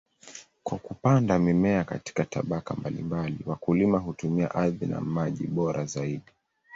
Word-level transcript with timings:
Kwa 0.63 0.77
kupanda 0.77 1.39
mimea 1.39 1.83
katika 1.83 2.25
tabaka 2.25 2.73
mbalimbali, 2.75 3.37
wakulima 3.45 3.99
hutumia 3.99 4.55
ardhi 4.55 4.85
na 4.85 5.01
maji 5.01 5.47
bora 5.47 5.85
zaidi. 5.85 6.31